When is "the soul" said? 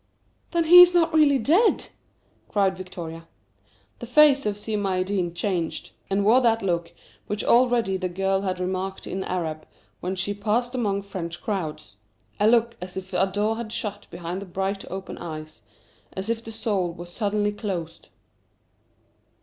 16.43-16.91